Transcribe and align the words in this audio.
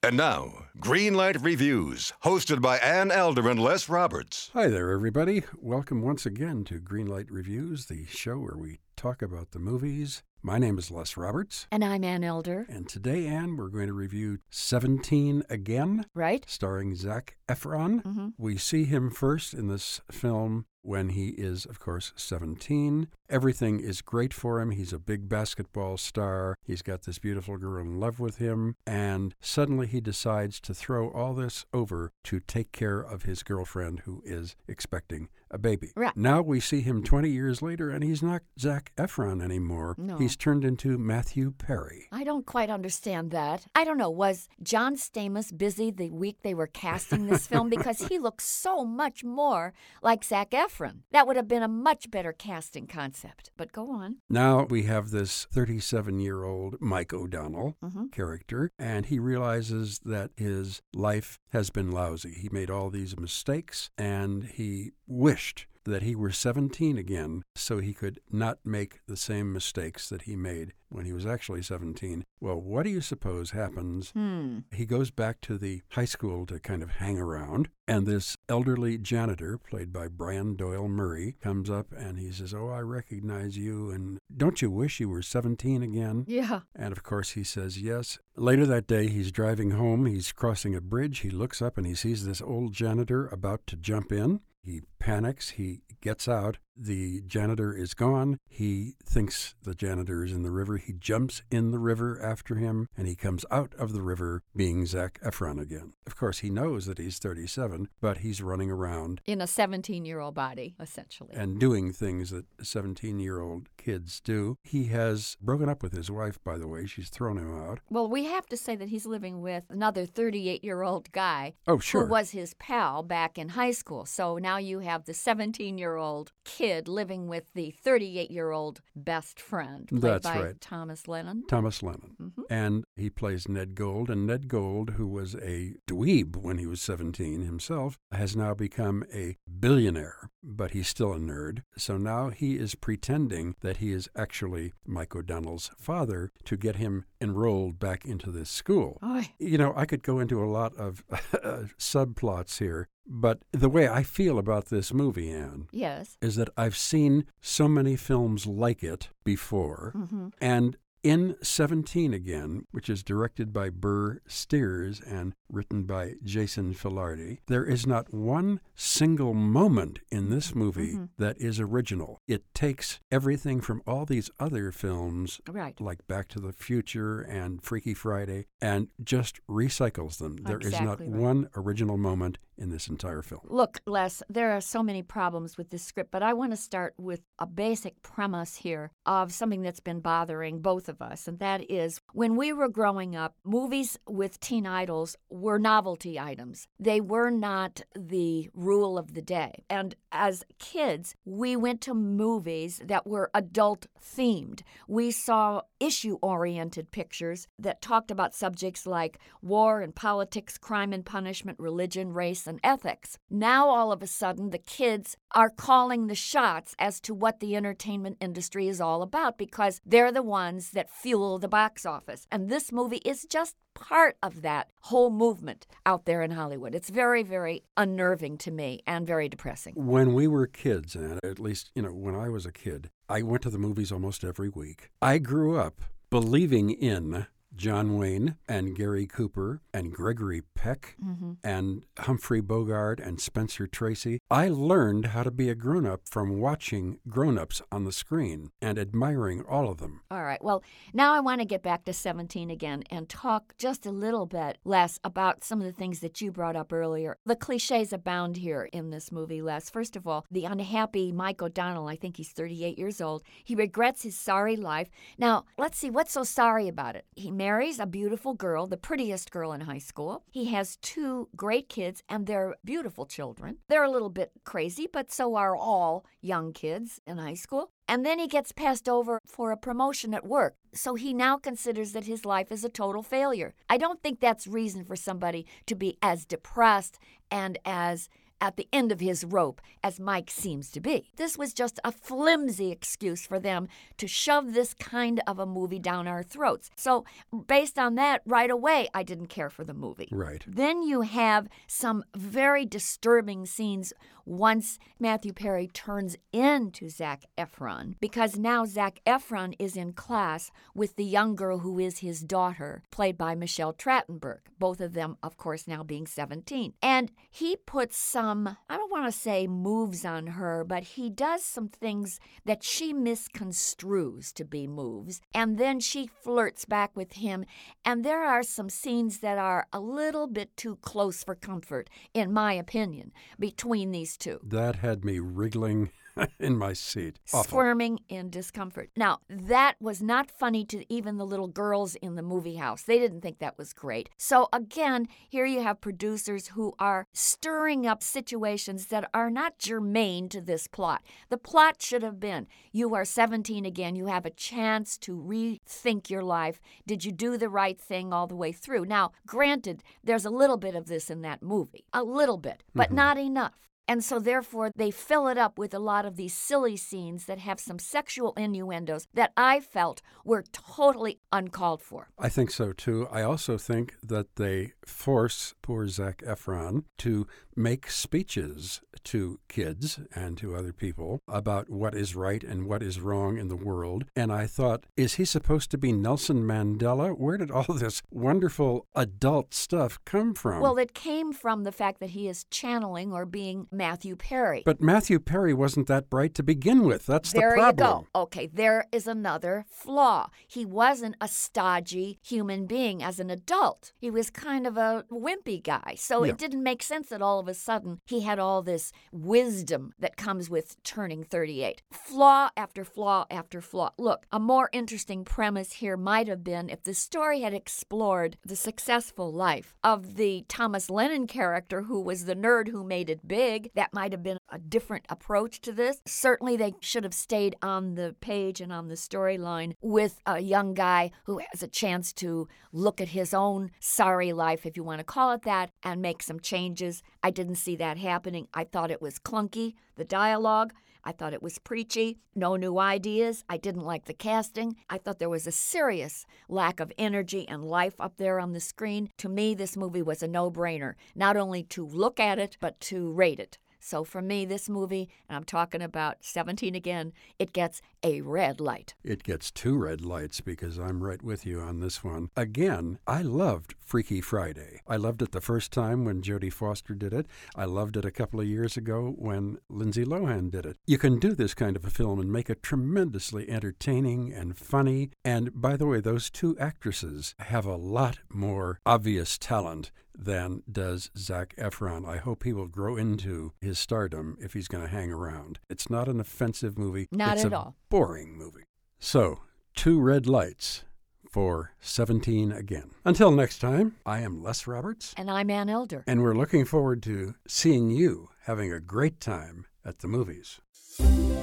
And 0.00 0.16
now, 0.16 0.66
Greenlight 0.78 1.44
Reviews, 1.44 2.12
hosted 2.22 2.62
by 2.62 2.78
Ann 2.78 3.10
Elder 3.10 3.48
and 3.48 3.58
Les 3.58 3.88
Roberts. 3.88 4.48
Hi 4.52 4.68
there, 4.68 4.92
everybody. 4.92 5.42
Welcome 5.60 6.02
once 6.02 6.24
again 6.24 6.62
to 6.66 6.78
Greenlight 6.78 7.26
Reviews, 7.30 7.86
the 7.86 8.06
show 8.06 8.38
where 8.38 8.56
we 8.56 8.78
talk 8.96 9.22
about 9.22 9.50
the 9.50 9.58
movies. 9.58 10.22
My 10.40 10.56
name 10.56 10.78
is 10.78 10.92
Les 10.92 11.16
Roberts. 11.16 11.66
And 11.72 11.84
I'm 11.84 12.04
Ann 12.04 12.22
Elder. 12.22 12.64
And 12.68 12.88
today, 12.88 13.26
Ann, 13.26 13.56
we're 13.56 13.70
going 13.70 13.88
to 13.88 13.92
review 13.92 14.38
17 14.50 15.42
again. 15.50 16.06
Right. 16.14 16.44
Starring 16.46 16.94
Zac 16.94 17.36
Efron. 17.48 18.04
Mm-hmm. 18.04 18.28
We 18.38 18.56
see 18.56 18.84
him 18.84 19.10
first 19.10 19.52
in 19.52 19.66
this 19.66 20.00
film 20.12 20.66
when 20.88 21.10
he 21.10 21.28
is, 21.28 21.66
of 21.66 21.78
course, 21.78 22.14
17. 22.16 23.08
Everything 23.28 23.78
is 23.78 24.00
great 24.00 24.32
for 24.32 24.58
him. 24.58 24.70
He's 24.70 24.94
a 24.94 24.98
big 24.98 25.28
basketball 25.28 25.98
star. 25.98 26.54
He's 26.64 26.80
got 26.80 27.02
this 27.02 27.18
beautiful 27.18 27.58
girl 27.58 27.82
in 27.82 28.00
love 28.00 28.18
with 28.18 28.38
him. 28.38 28.74
And 28.86 29.34
suddenly 29.38 29.86
he 29.86 30.00
decides 30.00 30.60
to 30.60 30.72
throw 30.72 31.10
all 31.10 31.34
this 31.34 31.66
over 31.74 32.10
to 32.24 32.40
take 32.40 32.72
care 32.72 33.00
of 33.00 33.24
his 33.24 33.42
girlfriend 33.42 34.00
who 34.06 34.22
is 34.24 34.56
expecting 34.66 35.28
a 35.50 35.58
baby. 35.58 35.92
Right. 35.96 36.16
Now 36.16 36.42
we 36.42 36.60
see 36.60 36.80
him 36.80 37.02
20 37.02 37.28
years 37.28 37.62
later 37.62 37.90
and 37.90 38.02
he's 38.02 38.22
not 38.22 38.42
Zac 38.58 38.92
Efron 38.96 39.42
anymore. 39.42 39.94
No. 39.98 40.18
He's 40.18 40.36
turned 40.36 40.64
into 40.64 40.98
Matthew 40.98 41.52
Perry. 41.56 42.08
I 42.12 42.24
don't 42.24 42.46
quite 42.46 42.70
understand 42.70 43.30
that. 43.30 43.66
I 43.74 43.84
don't 43.84 43.98
know. 43.98 44.10
Was 44.10 44.48
John 44.62 44.96
Stamos 44.96 45.56
busy 45.56 45.90
the 45.90 46.10
week 46.10 46.38
they 46.42 46.54
were 46.54 46.66
casting 46.66 47.26
this 47.26 47.46
film? 47.46 47.68
Because 47.78 48.08
he 48.08 48.18
looks 48.18 48.44
so 48.44 48.84
much 48.84 49.22
more 49.22 49.72
like 50.02 50.24
Zac 50.24 50.50
Efron. 50.50 50.77
That 51.10 51.26
would 51.26 51.36
have 51.36 51.48
been 51.48 51.62
a 51.62 51.68
much 51.68 52.10
better 52.10 52.32
casting 52.32 52.86
concept. 52.86 53.50
But 53.56 53.72
go 53.72 53.90
on. 53.90 54.18
Now 54.28 54.64
we 54.64 54.84
have 54.84 55.10
this 55.10 55.46
37 55.52 56.20
year 56.20 56.44
old 56.44 56.80
Mike 56.80 57.12
O'Donnell 57.12 57.76
Mhm. 57.82 58.12
character, 58.12 58.70
and 58.78 59.06
he 59.06 59.18
realizes 59.18 59.98
that 60.04 60.30
his 60.36 60.80
life 60.92 61.38
has 61.50 61.70
been 61.70 61.90
lousy. 61.90 62.32
He 62.32 62.48
made 62.50 62.70
all 62.70 62.90
these 62.90 63.18
mistakes, 63.18 63.90
and 63.98 64.44
he 64.44 64.92
wished 65.06 65.66
that 65.88 66.02
he 66.02 66.14
were 66.14 66.30
17 66.30 66.96
again 66.96 67.42
so 67.54 67.78
he 67.78 67.92
could 67.92 68.20
not 68.30 68.58
make 68.64 69.00
the 69.06 69.16
same 69.16 69.52
mistakes 69.52 70.08
that 70.08 70.22
he 70.22 70.36
made 70.36 70.72
when 70.90 71.04
he 71.04 71.12
was 71.12 71.26
actually 71.26 71.62
17. 71.62 72.24
Well, 72.40 72.60
what 72.60 72.84
do 72.84 72.90
you 72.90 73.00
suppose 73.00 73.50
happens? 73.50 74.10
Hmm. 74.10 74.60
He 74.72 74.86
goes 74.86 75.10
back 75.10 75.40
to 75.42 75.58
the 75.58 75.82
high 75.90 76.04
school 76.04 76.46
to 76.46 76.58
kind 76.58 76.82
of 76.82 76.92
hang 76.92 77.18
around, 77.18 77.68
and 77.86 78.06
this 78.06 78.36
elderly 78.48 78.96
janitor, 78.98 79.58
played 79.58 79.92
by 79.92 80.08
Brian 80.08 80.56
Doyle 80.56 80.88
Murray, 80.88 81.36
comes 81.42 81.68
up 81.68 81.92
and 81.92 82.18
he 82.18 82.30
says, 82.30 82.54
Oh, 82.54 82.68
I 82.68 82.80
recognize 82.80 83.56
you, 83.56 83.90
and 83.90 84.18
don't 84.34 84.62
you 84.62 84.70
wish 84.70 85.00
you 85.00 85.08
were 85.08 85.22
17 85.22 85.82
again? 85.82 86.24
Yeah. 86.26 86.60
And 86.74 86.92
of 86.92 87.02
course, 87.02 87.30
he 87.30 87.44
says 87.44 87.80
yes. 87.80 88.18
Later 88.36 88.66
that 88.66 88.86
day, 88.86 89.08
he's 89.08 89.32
driving 89.32 89.72
home. 89.72 90.06
He's 90.06 90.32
crossing 90.32 90.74
a 90.74 90.80
bridge. 90.80 91.20
He 91.20 91.30
looks 91.30 91.60
up 91.60 91.76
and 91.76 91.86
he 91.86 91.94
sees 91.94 92.24
this 92.24 92.40
old 92.40 92.72
janitor 92.72 93.26
about 93.26 93.66
to 93.66 93.76
jump 93.76 94.12
in. 94.12 94.40
He 94.68 94.82
panics. 94.98 95.50
He 95.52 95.80
gets 96.02 96.28
out. 96.28 96.58
The 96.80 97.22
janitor 97.26 97.74
is 97.74 97.92
gone. 97.94 98.38
He 98.48 98.94
thinks 99.04 99.54
the 99.64 99.74
janitor 99.74 100.24
is 100.24 100.32
in 100.32 100.42
the 100.42 100.50
river. 100.50 100.76
He 100.76 100.92
jumps 100.92 101.42
in 101.50 101.72
the 101.72 101.78
river 101.78 102.20
after 102.22 102.54
him 102.54 102.88
and 102.96 103.08
he 103.08 103.16
comes 103.16 103.44
out 103.50 103.74
of 103.76 103.92
the 103.92 104.00
river 104.02 104.42
being 104.54 104.86
Zac 104.86 105.18
Efron 105.24 105.60
again. 105.60 105.94
Of 106.06 106.16
course, 106.16 106.38
he 106.38 106.50
knows 106.50 106.86
that 106.86 106.98
he's 106.98 107.18
37, 107.18 107.88
but 108.00 108.18
he's 108.18 108.40
running 108.40 108.70
around 108.70 109.20
In 109.26 109.40
a 109.40 109.46
17 109.48 110.04
year 110.04 110.20
old 110.20 110.34
body, 110.34 110.76
essentially. 110.78 111.30
and 111.34 111.58
doing 111.58 111.92
things 111.92 112.30
that 112.30 112.46
17 112.62 113.18
year 113.18 113.40
old 113.40 113.68
kids 113.76 114.20
do. 114.20 114.56
He 114.62 114.84
has 114.84 115.36
broken 115.40 115.68
up 115.68 115.82
with 115.82 115.92
his 115.92 116.10
wife, 116.10 116.38
by 116.44 116.58
the 116.58 116.68
way. 116.68 116.86
She's 116.86 117.08
thrown 117.10 117.38
him 117.38 117.52
out. 117.60 117.80
well, 117.90 118.08
we 118.08 118.24
have 118.26 118.46
to 118.46 118.56
say 118.56 118.76
that 118.76 118.88
he's 118.88 119.04
living 119.06 119.40
with 119.40 119.64
another 119.68 120.06
38 120.06 120.62
year 120.62 120.82
old 120.82 121.10
guy 121.10 121.54
Oh, 121.66 121.78
sure. 121.80 122.04
who 122.04 122.10
was 122.10 122.30
his 122.30 122.54
pal 122.54 123.02
back 123.02 123.36
in 123.36 123.50
high 123.50 123.72
school. 123.72 124.04
So 124.06 124.38
now 124.38 124.58
you 124.58 124.78
have 124.78 125.04
the 125.06 125.14
17 125.14 125.76
year 125.76 125.96
old 125.96 126.30
kid 126.44 126.67
living 126.86 127.28
with 127.28 127.52
the 127.54 127.70
38 127.82 128.30
year 128.30 128.50
old 128.50 128.80
best 128.94 129.40
friend, 129.40 129.88
played 129.88 130.02
That's 130.02 130.24
by 130.26 130.42
right. 130.42 130.60
Thomas 130.60 131.08
Lennon. 131.08 131.44
Thomas 131.48 131.82
Lennon. 131.82 132.14
Mhm. 132.20 132.44
And 132.50 132.84
he 132.96 133.10
plays 133.10 133.48
Ned 133.48 133.74
Gold. 133.74 134.10
And 134.10 134.26
Ned 134.26 134.48
Gold, 134.48 134.90
who 134.90 135.06
was 135.06 135.34
a 135.36 135.74
dweeb 135.86 136.36
when 136.36 136.58
he 136.58 136.66
was 136.66 136.80
17 136.80 137.42
himself, 137.42 137.98
has 138.12 138.36
now 138.36 138.54
become 138.54 139.04
a 139.12 139.36
billionaire, 139.60 140.30
but 140.42 140.70
he's 140.70 140.88
still 140.88 141.12
a 141.12 141.18
nerd. 141.18 141.62
So 141.76 141.96
now 141.98 142.30
he 142.30 142.56
is 142.56 142.74
pretending 142.74 143.56
that 143.60 143.78
he 143.78 143.92
is 143.92 144.08
actually 144.16 144.72
Mike 144.86 145.14
O'Donnell's 145.16 145.70
father 145.78 146.30
to 146.44 146.56
get 146.56 146.76
him 146.76 147.04
enrolled 147.20 147.78
back 147.78 148.04
into 148.04 148.30
this 148.30 148.48
school. 148.50 148.98
You 149.38 149.58
know, 149.58 149.72
I 149.76 149.84
could 149.86 150.02
go 150.02 150.18
into 150.20 150.42
a 150.42 150.46
lot 150.50 150.74
of 150.76 151.02
subplots 151.78 152.58
here, 152.58 152.88
but 153.06 153.40
the 153.52 153.68
way 153.68 153.88
I 153.88 154.02
feel 154.02 154.38
about 154.38 154.66
this 154.66 154.92
movie, 154.92 155.30
Ann, 155.30 155.68
Yes. 155.72 156.16
is 156.20 156.36
that 156.36 156.50
I've 156.56 156.76
seen 156.76 157.26
so 157.40 157.68
many 157.68 157.96
films 157.96 158.46
like 158.46 158.82
it 158.82 159.10
before. 159.24 159.92
hmm 159.94 160.28
And 160.40 160.76
in 161.08 161.34
17 161.42 162.12
again, 162.12 162.66
which 162.70 162.90
is 162.90 163.02
directed 163.02 163.50
by 163.50 163.70
Burr 163.70 164.20
Steers 164.26 165.00
and 165.00 165.32
written 165.50 165.84
by 165.84 166.16
Jason 166.22 166.74
Filardi, 166.74 167.38
there 167.46 167.64
is 167.64 167.86
not 167.86 168.12
one 168.12 168.60
single 168.74 169.32
moment 169.32 170.00
in 170.10 170.28
this 170.28 170.54
movie 170.54 170.92
Mhm. 170.96 171.08
that 171.16 171.40
is 171.40 171.58
original. 171.60 172.20
It 172.28 172.44
takes 172.52 173.00
everything 173.10 173.62
from 173.62 173.80
all 173.86 174.04
these 174.04 174.30
other 174.38 174.70
films 174.70 175.40
Right. 175.48 175.80
like 175.80 176.06
Back 176.06 176.28
to 176.28 176.40
the 176.40 176.52
Future 176.52 177.22
and 177.22 177.62
Freaky 177.62 177.94
Friday 177.94 178.44
and 178.60 178.88
just 179.02 179.40
recycles 179.48 180.18
them. 180.18 180.36
There 180.36 180.58
is 180.58 180.78
not 180.78 181.00
right. 181.00 181.08
one 181.08 181.48
original 181.56 181.96
moment 181.96 182.36
in 182.58 182.70
this 182.70 182.88
entire 182.88 183.22
film. 183.22 183.40
Look, 183.44 183.80
Les, 183.86 184.22
there 184.28 184.50
are 184.52 184.60
so 184.60 184.82
many 184.82 185.02
problems 185.02 185.56
with 185.56 185.70
this 185.70 185.84
script, 185.84 186.10
but 186.10 186.22
I 186.22 186.32
want 186.32 186.52
to 186.52 186.56
start 186.56 186.94
with 186.98 187.20
a 187.38 187.46
basic 187.46 188.02
premise 188.02 188.56
here 188.56 188.90
of 189.06 189.32
something 189.32 189.62
that's 189.62 189.80
been 189.80 190.00
bothering 190.00 190.60
both 190.60 190.88
of 190.88 191.00
us, 191.00 191.28
and 191.28 191.38
that 191.38 191.70
is 191.70 192.00
when 192.12 192.36
we 192.36 192.52
were 192.52 192.68
growing 192.68 193.14
up, 193.14 193.34
movies 193.44 193.98
with 194.08 194.40
teen 194.40 194.66
idols 194.66 195.16
were 195.30 195.58
novelty 195.58 196.18
items. 196.18 196.66
They 196.80 197.00
were 197.00 197.30
not 197.30 197.82
the 197.94 198.50
rule 198.52 198.98
of 198.98 199.14
the 199.14 199.22
day. 199.22 199.64
And 199.70 199.94
as 200.10 200.44
kids, 200.58 201.14
we 201.24 201.54
went 201.54 201.80
to 201.82 201.94
movies 201.94 202.80
that 202.84 203.06
were 203.06 203.30
adult 203.34 203.86
themed. 204.02 204.62
We 204.88 205.10
saw 205.10 205.62
issue 205.78 206.18
oriented 206.22 206.90
pictures 206.90 207.46
that 207.58 207.82
talked 207.82 208.10
about 208.10 208.34
subjects 208.34 208.86
like 208.86 209.18
war 209.42 209.80
and 209.80 209.94
politics, 209.94 210.58
crime 210.58 210.92
and 210.92 211.04
punishment, 211.04 211.58
religion, 211.60 212.12
race, 212.12 212.47
and 212.48 212.58
ethics. 212.64 213.18
Now, 213.30 213.68
all 213.68 213.92
of 213.92 214.02
a 214.02 214.06
sudden, 214.06 214.50
the 214.50 214.58
kids 214.58 215.16
are 215.32 215.50
calling 215.50 216.06
the 216.06 216.14
shots 216.14 216.74
as 216.78 217.00
to 217.02 217.14
what 217.14 217.40
the 217.40 217.54
entertainment 217.54 218.16
industry 218.20 218.68
is 218.68 218.80
all 218.80 219.02
about 219.02 219.38
because 219.38 219.80
they're 219.86 220.10
the 220.10 220.22
ones 220.22 220.70
that 220.70 220.90
fuel 220.90 221.38
the 221.38 221.48
box 221.48 221.86
office. 221.86 222.26
And 222.32 222.48
this 222.48 222.72
movie 222.72 223.02
is 223.04 223.26
just 223.28 223.56
part 223.74 224.16
of 224.22 224.42
that 224.42 224.70
whole 224.82 225.10
movement 225.10 225.66
out 225.86 226.04
there 226.04 226.22
in 226.22 226.32
Hollywood. 226.32 226.74
It's 226.74 226.90
very, 226.90 227.22
very 227.22 227.62
unnerving 227.76 228.38
to 228.38 228.50
me 228.50 228.80
and 228.86 229.06
very 229.06 229.28
depressing. 229.28 229.74
When 229.76 230.14
we 230.14 230.26
were 230.26 230.46
kids, 230.46 230.96
and 230.96 231.20
at 231.22 231.38
least, 231.38 231.70
you 231.74 231.82
know, 231.82 231.92
when 231.92 232.14
I 232.14 232.28
was 232.28 232.44
a 232.44 232.52
kid, 232.52 232.90
I 233.08 233.22
went 233.22 233.42
to 233.42 233.50
the 233.50 233.58
movies 233.58 233.92
almost 233.92 234.24
every 234.24 234.48
week. 234.48 234.90
I 235.00 235.18
grew 235.18 235.58
up 235.58 235.80
believing 236.10 236.70
in 236.70 237.26
John 237.58 237.98
Wayne 237.98 238.36
and 238.48 238.74
Gary 238.74 239.06
Cooper 239.06 239.60
and 239.74 239.92
Gregory 239.92 240.42
Peck 240.54 240.94
Mm-hmm. 241.04 241.32
and 241.44 241.84
Humphrey 241.98 242.40
Bogart 242.40 243.00
and 243.00 243.20
Spencer 243.20 243.66
Tracy. 243.66 244.20
I 244.30 244.48
learned 244.48 245.06
how 245.06 245.22
to 245.24 245.30
be 245.30 245.48
a 245.50 245.54
grown 245.54 245.86
up 245.86 246.02
from 246.08 246.38
watching 246.40 246.98
grown 247.08 247.36
ups 247.38 247.60
on 247.72 247.84
the 247.84 247.92
screen 247.92 248.50
and 248.62 248.78
admiring 248.78 249.42
all 249.42 249.68
of 249.68 249.78
them. 249.78 250.00
All 250.10 250.22
right. 250.22 250.42
Well, 250.42 250.62
now 250.92 251.12
I 251.14 251.20
want 251.20 251.40
to 251.40 251.44
get 251.44 251.62
back 251.62 251.84
to 251.84 251.92
17 251.92 252.50
again 252.50 252.84
and 252.90 253.08
talk 253.08 253.54
just 253.58 253.86
a 253.86 253.90
little 253.90 254.26
bit 254.26 254.58
less 254.64 254.98
about 255.04 255.42
some 255.44 255.60
of 255.60 255.66
the 255.66 255.72
things 255.72 256.00
that 256.00 256.20
you 256.20 256.30
brought 256.30 256.56
up 256.56 256.72
earlier. 256.72 257.16
The 257.26 257.36
cliches 257.36 257.92
abound 257.92 258.36
here 258.36 258.68
in 258.72 258.90
this 258.90 259.10
movie, 259.12 259.42
Les. 259.42 259.68
First 259.68 259.96
of 259.96 260.06
all, 260.06 260.24
the 260.30 260.44
unhappy 260.44 261.10
Mike 261.12 261.42
O'Donnell, 261.42 261.88
I 261.88 261.96
think 261.96 262.16
he's 262.16 262.30
38 262.30 262.78
years 262.78 263.00
old. 263.00 263.22
He 263.44 263.54
regrets 263.54 264.02
his 264.02 264.16
sorry 264.16 264.56
life. 264.56 264.88
Now, 265.18 265.44
let's 265.58 265.78
see, 265.78 265.90
what's 265.90 266.12
so 266.12 266.22
sorry 266.24 266.68
about 266.68 266.94
it? 266.96 267.04
He 267.16 267.30
marries 267.48 267.78
a 267.80 267.86
beautiful 267.86 268.34
girl, 268.34 268.66
the 268.66 268.76
prettiest 268.76 269.30
girl 269.30 269.52
in 269.54 269.62
high 269.62 269.84
school. 269.90 270.22
He 270.30 270.44
has 270.56 270.76
two 270.82 271.30
great 271.34 271.70
kids, 271.70 272.02
and 272.06 272.26
they're 272.26 272.56
beautiful 272.62 273.06
children. 273.06 273.56
They're 273.68 273.90
a 273.90 273.90
little 273.90 274.10
bit 274.10 274.32
crazy, 274.44 274.86
but 274.92 275.10
so 275.10 275.34
are 275.34 275.56
all 275.56 276.04
young 276.20 276.52
kids 276.52 277.00
in 277.06 277.16
high 277.16 277.40
school. 277.44 277.70
And 277.88 278.04
then 278.04 278.18
he 278.18 278.26
gets 278.26 278.52
passed 278.52 278.86
over 278.86 279.18
for 279.24 279.50
a 279.50 279.56
promotion 279.56 280.12
at 280.12 280.26
work. 280.26 280.56
So 280.74 280.94
he 280.94 281.14
now 281.14 281.38
considers 281.38 281.92
that 281.92 282.04
his 282.04 282.26
life 282.26 282.52
is 282.52 282.64
a 282.64 282.68
total 282.68 283.02
failure. 283.02 283.54
I 283.70 283.78
don't 283.78 284.02
think 284.02 284.20
that's 284.20 284.46
reason 284.46 284.84
for 284.84 284.94
somebody 284.94 285.46
to 285.64 285.74
be 285.74 285.96
as 286.02 286.26
depressed 286.26 286.98
and 287.30 287.56
as 287.64 288.10
at 288.40 288.56
the 288.56 288.68
end 288.72 288.92
of 288.92 289.00
his 289.00 289.24
rope, 289.24 289.60
as 289.82 290.00
Mike 290.00 290.30
seems 290.30 290.70
to 290.70 290.80
be. 290.80 291.10
This 291.16 291.36
was 291.36 291.52
just 291.52 291.80
a 291.84 291.92
flimsy 291.92 292.70
excuse 292.70 293.26
for 293.26 293.38
them 293.38 293.68
to 293.96 294.06
shove 294.06 294.52
this 294.52 294.74
kind 294.74 295.20
of 295.26 295.38
a 295.38 295.46
movie 295.46 295.78
down 295.78 296.06
our 296.06 296.22
throats. 296.22 296.70
So, 296.76 297.04
based 297.46 297.78
on 297.78 297.94
that, 297.96 298.22
right 298.26 298.50
away, 298.50 298.88
I 298.94 299.02
didn't 299.02 299.28
care 299.28 299.50
for 299.50 299.64
the 299.64 299.74
movie. 299.74 300.08
Right. 300.10 300.44
Then 300.46 300.82
you 300.82 301.02
have 301.02 301.48
some 301.66 302.04
very 302.14 302.64
disturbing 302.64 303.46
scenes 303.46 303.92
once 304.28 304.78
Matthew 305.00 305.32
Perry 305.32 305.66
turns 305.68 306.16
into 306.34 306.90
Zac 306.90 307.24
Efron, 307.38 307.94
because 307.98 308.36
now 308.36 308.66
Zac 308.66 309.00
Efron 309.06 309.54
is 309.58 309.74
in 309.74 309.94
class 309.94 310.50
with 310.74 310.96
the 310.96 311.04
young 311.04 311.34
girl 311.34 311.58
who 311.60 311.78
is 311.78 311.98
his 311.98 312.20
daughter, 312.20 312.82
played 312.90 313.16
by 313.16 313.34
Michelle 313.34 313.72
Trachtenberg, 313.72 314.40
both 314.58 314.82
of 314.82 314.92
them, 314.92 315.16
of 315.22 315.38
course, 315.38 315.66
now 315.66 315.82
being 315.82 316.06
17. 316.06 316.74
And 316.82 317.10
he 317.30 317.56
puts 317.56 317.96
some, 317.96 318.27
Um, 318.28 318.56
I 318.68 318.76
don't 318.76 318.90
want 318.90 319.06
to 319.06 319.18
say 319.18 319.46
moves 319.46 320.04
on 320.04 320.26
her, 320.26 320.62
but 320.62 320.82
he 320.82 321.08
does 321.08 321.42
some 321.42 321.68
things 321.68 322.20
that 322.44 322.62
she 322.62 322.92
misconstrues 322.92 324.34
to 324.34 324.44
be 324.44 324.66
moves. 324.66 325.22
And 325.32 325.56
then 325.56 325.80
she 325.80 326.10
flirts 326.22 326.66
back 326.66 326.94
with 326.94 327.12
him. 327.12 327.46
And 327.86 328.04
there 328.04 328.22
are 328.22 328.42
some 328.42 328.68
scenes 328.68 329.20
that 329.20 329.38
are 329.38 329.66
a 329.72 329.80
little 329.80 330.26
bit 330.26 330.54
too 330.58 330.76
close 330.82 331.24
for 331.24 331.34
comfort, 331.34 331.88
in 332.12 332.30
my 332.30 332.52
opinion, 332.52 333.12
between 333.38 333.92
these 333.92 334.18
two. 334.18 334.40
That 334.42 334.76
had 334.76 335.06
me 335.06 335.20
wriggling 335.20 335.90
in 336.38 336.56
my 336.56 336.72
seat. 336.72 337.18
Awful. 337.32 337.44
Squirming 337.44 338.00
in 338.08 338.30
discomfort. 338.30 338.90
Now, 338.96 339.20
that 339.28 339.74
was 339.80 340.02
not 340.02 340.30
funny 340.30 340.64
to 340.66 340.84
even 340.92 341.16
the 341.16 341.26
little 341.26 341.48
girls 341.48 341.94
in 341.96 342.14
the 342.14 342.22
movie 342.22 342.56
house. 342.56 342.82
They 342.82 342.98
didn't 342.98 343.20
think 343.20 343.38
that 343.38 343.58
was 343.58 343.72
great. 343.72 344.08
So, 344.16 344.48
again, 344.52 345.08
here 345.28 345.46
you 345.46 345.62
have 345.62 345.80
producers 345.80 346.48
who 346.48 346.74
are 346.78 347.06
stirring 347.12 347.86
up 347.86 348.02
situations 348.02 348.86
that 348.86 349.08
are 349.14 349.30
not 349.30 349.58
germane 349.58 350.28
to 350.30 350.40
this 350.40 350.66
plot. 350.66 351.02
The 351.28 351.38
plot 351.38 351.80
should 351.80 352.02
have 352.02 352.20
been 352.20 352.46
you 352.72 352.94
are 352.94 353.04
17 353.04 353.64
again, 353.64 353.96
you 353.96 354.06
have 354.06 354.26
a 354.26 354.30
chance 354.30 354.96
to 354.98 355.16
rethink 355.16 356.10
your 356.10 356.22
life. 356.22 356.60
Did 356.86 357.04
you 357.04 357.12
do 357.12 357.36
the 357.36 357.48
right 357.48 357.80
thing 357.80 358.12
all 358.12 358.26
the 358.26 358.36
way 358.36 358.52
through? 358.52 358.84
Now, 358.86 359.12
granted, 359.26 359.82
there's 360.02 360.24
a 360.24 360.30
little 360.30 360.56
bit 360.56 360.74
of 360.74 360.86
this 360.86 361.10
in 361.10 361.22
that 361.22 361.42
movie, 361.42 361.84
a 361.92 362.02
little 362.02 362.38
bit, 362.38 362.62
but 362.74 362.90
Mhm. 362.90 362.94
not 362.94 363.18
enough. 363.18 363.67
And 363.88 364.04
so, 364.04 364.18
therefore, 364.18 364.70
they 364.76 364.90
fill 364.90 365.28
it 365.28 365.38
up 365.38 365.58
with 365.58 365.72
a 365.72 365.78
lot 365.78 366.04
of 366.04 366.16
these 366.16 366.34
silly 366.34 366.76
scenes 366.76 367.24
that 367.24 367.38
have 367.38 367.58
some 367.58 367.78
sexual 367.78 368.34
innuendos 368.36 369.06
that 369.14 369.32
I 369.34 369.60
felt 369.60 370.02
were 370.24 370.44
totally 370.52 371.18
uncalled 371.32 371.80
for. 371.80 372.10
I 372.18 372.28
think 372.28 372.50
so 372.50 372.72
too. 372.72 373.08
I 373.10 373.22
also 373.22 373.56
think 373.56 373.94
that 374.02 374.36
they 374.36 374.74
force 374.88 375.54
poor 375.62 375.86
Zac 375.88 376.22
Efron 376.26 376.84
to 376.98 377.26
make 377.54 377.90
speeches 377.90 378.80
to 379.04 379.38
kids 379.48 379.98
and 380.14 380.38
to 380.38 380.54
other 380.54 380.72
people 380.72 381.20
about 381.28 381.68
what 381.70 381.94
is 381.94 382.14
right 382.14 382.42
and 382.44 382.66
what 382.66 382.82
is 382.82 383.00
wrong 383.00 383.36
in 383.36 383.48
the 383.48 383.56
world. 383.56 384.04
And 384.14 384.32
I 384.32 384.46
thought, 384.46 384.84
is 384.96 385.14
he 385.14 385.24
supposed 385.24 385.70
to 385.72 385.78
be 385.78 385.92
Nelson 385.92 386.42
Mandela? 386.42 387.16
Where 387.16 387.36
did 387.36 387.50
all 387.50 387.64
this 387.74 388.02
wonderful 388.10 388.86
adult 388.94 389.54
stuff 389.54 389.98
come 390.04 390.34
from? 390.34 390.60
Well, 390.60 390.78
it 390.78 390.94
came 390.94 391.32
from 391.32 391.64
the 391.64 391.72
fact 391.72 392.00
that 392.00 392.10
he 392.10 392.28
is 392.28 392.44
channeling 392.50 393.12
or 393.12 393.26
being 393.26 393.66
Matthew 393.70 394.14
Perry. 394.16 394.62
but 394.64 394.80
Matthew 394.80 395.18
Perry 395.18 395.52
wasn't 395.54 395.86
that 395.88 396.08
bright 396.08 396.34
to 396.34 396.42
begin 396.42 396.84
with. 396.84 397.06
That's 397.06 397.32
there 397.32 397.50
the 397.50 397.56
problem. 397.56 397.88
you 398.00 398.06
go. 398.14 398.20
Okay, 398.22 398.46
there 398.46 398.84
is 398.92 399.06
another 399.06 399.64
flaw. 399.68 400.30
He 400.46 400.64
wasn't 400.64 401.16
a 401.20 401.28
stodgy 401.28 402.18
human 402.22 402.66
being 402.66 403.02
as 403.02 403.18
an 403.18 403.30
adult. 403.30 403.92
He 403.98 404.10
was 404.10 404.30
kind 404.30 404.66
of 404.66 404.77
a 404.78 405.04
wimpy 405.10 405.62
guy. 405.62 405.94
So 405.98 406.24
Yeah. 406.24 406.30
it 406.32 406.38
didn't 406.38 406.62
make 406.62 406.82
sense 406.82 407.10
that 407.10 407.20
all 407.20 407.38
of 407.38 407.48
a 407.48 407.54
sudden 407.54 408.00
he 408.06 408.20
had 408.22 408.38
all 408.38 408.62
this 408.62 408.92
wisdom 409.12 409.92
that 409.98 410.16
comes 410.16 410.48
with 410.48 410.82
turning 410.82 411.22
38. 411.24 411.82
Flaw 411.92 412.48
after 412.56 412.84
flaw 412.84 413.26
after 413.30 413.60
flaw. 413.60 413.90
Look, 413.98 414.26
a 414.32 414.40
more 414.40 414.70
interesting 414.72 415.24
premise 415.24 415.74
here 415.74 415.96
might 415.96 416.28
have 416.28 416.42
been 416.42 416.70
if 416.70 416.82
the 416.82 416.94
story 416.94 417.40
had 417.40 417.52
explored 417.52 418.38
the 418.44 418.56
successful 418.56 419.32
life 419.32 419.74
of 419.84 420.14
the 420.16 420.44
Thomas 420.48 420.88
Lennon 420.88 421.26
character 421.26 421.82
who 421.82 422.00
was 422.00 422.24
the 422.24 422.34
nerd 422.36 422.68
who 422.68 422.82
made 422.84 423.10
it 423.10 423.26
big. 423.28 423.70
That 423.74 423.92
might 423.92 424.12
have 424.12 424.22
been 424.22 424.38
a 424.48 424.58
different 424.58 425.04
approach 425.10 425.60
to 425.62 425.72
this. 425.72 426.00
Certainly, 426.06 426.56
they 426.56 426.74
should 426.80 427.04
have 427.04 427.14
stayed 427.14 427.56
on 427.62 427.94
the 427.96 428.14
page 428.20 428.60
and 428.60 428.72
on 428.72 428.88
the 428.88 428.94
storyline 428.94 429.74
with 429.82 430.20
a 430.24 430.38
young 430.40 430.72
guy 430.74 431.10
who 431.24 431.38
has 431.52 431.62
a 431.62 431.68
chance 431.68 432.12
to 432.14 432.48
look 432.72 433.00
at 433.00 433.08
his 433.08 433.34
own 433.34 433.70
sorry 433.80 434.32
life, 434.32 434.64
if 434.68 434.76
you 434.76 434.84
want 434.84 435.00
to 435.00 435.04
call 435.04 435.32
it 435.32 435.42
that, 435.42 435.70
and 435.82 436.00
make 436.00 436.22
some 436.22 436.38
changes. 436.38 437.02
I 437.22 437.30
didn't 437.30 437.56
see 437.56 437.74
that 437.76 437.98
happening. 437.98 438.46
I 438.54 438.64
thought 438.64 438.92
it 438.92 439.02
was 439.02 439.18
clunky, 439.18 439.74
the 439.96 440.04
dialogue. 440.04 440.72
I 441.04 441.12
thought 441.12 441.32
it 441.32 441.42
was 441.42 441.58
preachy, 441.58 442.18
no 442.34 442.56
new 442.56 442.78
ideas. 442.78 443.42
I 443.48 443.56
didn't 443.56 443.84
like 443.84 444.04
the 444.04 444.12
casting. 444.12 444.76
I 444.90 444.98
thought 444.98 445.18
there 445.18 445.28
was 445.28 445.46
a 445.46 445.52
serious 445.52 446.26
lack 446.48 446.80
of 446.80 446.92
energy 446.98 447.48
and 447.48 447.64
life 447.64 447.94
up 447.98 448.18
there 448.18 448.38
on 448.38 448.52
the 448.52 448.60
screen. 448.60 449.08
To 449.18 449.28
me, 449.28 449.54
this 449.54 449.76
movie 449.76 450.02
was 450.02 450.22
a 450.22 450.28
no 450.28 450.50
brainer, 450.50 450.94
not 451.14 451.36
only 451.36 451.62
to 451.64 451.86
look 451.86 452.20
at 452.20 452.38
it, 452.38 452.58
but 452.60 452.78
to 452.80 453.10
rate 453.12 453.40
it. 453.40 453.58
So 453.80 454.04
for 454.04 454.22
me, 454.22 454.44
this 454.44 454.68
movie, 454.68 455.08
and 455.28 455.36
I'm 455.36 455.44
talking 455.44 455.82
about 455.82 456.18
17 456.20 456.74
again, 456.74 457.12
it 457.38 457.52
gets 457.52 457.80
a 458.02 458.20
red 458.20 458.60
light. 458.60 458.94
It 459.04 459.22
gets 459.22 459.50
two 459.50 459.76
red 459.76 460.00
lights 460.00 460.40
because 460.40 460.78
I'm 460.78 461.02
right 461.02 461.22
with 461.22 461.46
you 461.46 461.60
on 461.60 461.80
this 461.80 462.02
one. 462.04 462.30
Again, 462.36 462.98
I 463.06 463.22
loved 463.22 463.74
Freaky 463.80 464.20
Friday. 464.20 464.80
I 464.86 464.96
loved 464.96 465.22
it 465.22 465.32
the 465.32 465.40
first 465.40 465.72
time 465.72 466.04
when 466.04 466.22
Jodie 466.22 466.52
Foster 466.52 466.94
did 466.94 467.12
it. 467.12 467.26
I 467.54 467.64
loved 467.64 467.96
it 467.96 468.04
a 468.04 468.10
couple 468.10 468.40
of 468.40 468.46
years 468.46 468.76
ago 468.76 469.14
when 469.16 469.58
Lindsay 469.68 470.04
Lohan 470.04 470.50
did 470.50 470.66
it. 470.66 470.76
You 470.86 470.98
can 470.98 471.18
do 471.18 471.34
this 471.34 471.54
kind 471.54 471.76
of 471.76 471.84
a 471.84 471.90
film 471.90 472.20
and 472.20 472.32
make 472.32 472.50
it 472.50 472.62
tremendously 472.62 473.48
entertaining 473.48 474.32
and 474.32 474.56
funny. 474.56 475.10
And 475.24 475.60
by 475.60 475.76
the 475.76 475.86
way, 475.86 476.00
those 476.00 476.30
two 476.30 476.56
actresses 476.58 477.34
have 477.38 477.66
a 477.66 477.76
lot 477.76 478.18
more 478.28 478.80
obvious 478.84 479.38
talent 479.38 479.90
than 480.18 480.62
does 480.70 481.10
Zac 481.16 481.54
Efron. 481.56 482.06
I 482.08 482.16
hope 482.18 482.42
he 482.44 482.52
will 482.52 482.66
grow 482.66 482.96
into 482.96 483.52
his 483.60 483.78
stardom 483.78 484.36
if 484.40 484.52
he's 484.52 484.68
going 484.68 484.82
to 484.84 484.90
hang 484.90 485.12
around. 485.12 485.60
It's 485.70 485.88
not 485.88 486.08
an 486.08 486.18
offensive 486.20 486.76
movie. 486.76 487.08
Not 487.12 487.36
it's 487.36 487.44
at 487.44 487.52
a 487.52 487.56
all. 487.56 487.76
Boring 487.88 488.36
movie. 488.36 488.64
So, 488.98 489.40
two 489.76 490.00
red 490.00 490.26
lights 490.26 490.82
for 491.30 491.72
17 491.80 492.50
again. 492.50 492.90
Until 493.04 493.30
next 493.30 493.58
time, 493.60 493.96
I 494.04 494.20
am 494.20 494.42
Les 494.42 494.66
Roberts, 494.66 495.14
And 495.16 495.30
I'm 495.30 495.50
Ann 495.50 495.68
Elder. 495.68 496.02
and 496.06 496.22
we're 496.22 496.34
looking 496.34 496.64
forward 496.64 497.02
to 497.04 497.34
seeing 497.46 497.90
you 497.90 498.30
having 498.44 498.72
a 498.72 498.80
great 498.80 499.20
time 499.20 499.66
at 499.84 499.98
the 500.00 500.08
movies. 500.08 500.58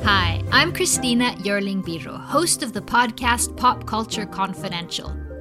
Hi, 0.04 0.44
I'm 0.52 0.74
Christina 0.74 1.32
Yerling 1.38 1.82
Biro, 1.84 2.20
host 2.20 2.62
of 2.62 2.74
the 2.74 2.82
podcast 2.82 3.56
Pop 3.56 3.86
Culture 3.88 4.26
Confidential. 4.26 5.16